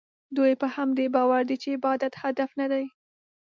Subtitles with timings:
[0.37, 2.85] دوی په همدې باور دي چې عبادت هدف نه دی.